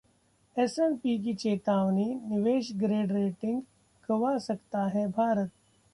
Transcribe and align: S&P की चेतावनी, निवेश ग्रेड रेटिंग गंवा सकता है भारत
S&P 0.57 1.17
की 1.23 1.33
चेतावनी, 1.33 2.05
निवेश 2.05 2.71
ग्रेड 2.75 3.11
रेटिंग 3.11 3.61
गंवा 4.09 4.37
सकता 4.37 4.87
है 4.87 5.07
भारत 5.07 5.51